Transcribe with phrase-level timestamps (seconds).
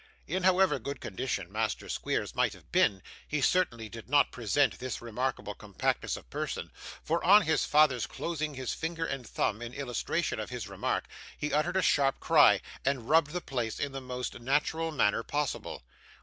[0.25, 4.99] In however good condition Master Squeers might have been, he certainly did not present this
[4.99, 6.71] remarkable compactness of person,
[7.03, 11.53] for on his father's closing his finger and thumb in illustration of his remark, he
[11.53, 15.83] uttered a sharp cry, and rubbed the place in the most natural manner possible.